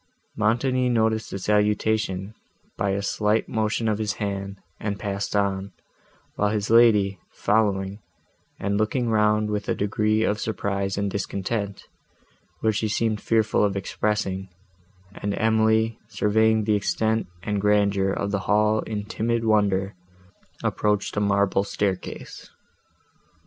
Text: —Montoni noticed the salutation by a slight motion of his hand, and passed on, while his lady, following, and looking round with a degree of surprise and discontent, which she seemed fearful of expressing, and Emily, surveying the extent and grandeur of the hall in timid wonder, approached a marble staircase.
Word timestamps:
—Montoni 0.35 0.89
noticed 0.89 1.29
the 1.29 1.37
salutation 1.37 2.33
by 2.75 2.89
a 2.89 3.03
slight 3.03 3.47
motion 3.47 3.87
of 3.87 3.99
his 3.99 4.13
hand, 4.13 4.57
and 4.79 4.97
passed 4.97 5.35
on, 5.35 5.73
while 6.33 6.49
his 6.49 6.71
lady, 6.71 7.19
following, 7.29 7.99
and 8.59 8.79
looking 8.79 9.09
round 9.09 9.51
with 9.51 9.69
a 9.69 9.75
degree 9.75 10.23
of 10.23 10.39
surprise 10.39 10.97
and 10.97 11.11
discontent, 11.11 11.83
which 12.61 12.77
she 12.77 12.87
seemed 12.87 13.21
fearful 13.21 13.63
of 13.63 13.77
expressing, 13.77 14.49
and 15.13 15.35
Emily, 15.37 15.99
surveying 16.07 16.63
the 16.63 16.73
extent 16.73 17.27
and 17.43 17.61
grandeur 17.61 18.09
of 18.09 18.31
the 18.31 18.39
hall 18.49 18.79
in 18.79 19.05
timid 19.05 19.45
wonder, 19.45 19.93
approached 20.63 21.15
a 21.15 21.19
marble 21.19 21.63
staircase. 21.63 22.49